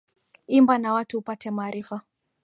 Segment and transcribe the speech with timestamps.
[0.47, 2.01] Imba na watu upate maarifa